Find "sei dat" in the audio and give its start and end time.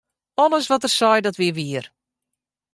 0.89-1.35